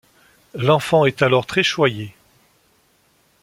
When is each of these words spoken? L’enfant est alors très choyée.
L’enfant 0.55 1.05
est 1.05 1.21
alors 1.21 1.45
très 1.45 1.61
choyée. 1.61 2.15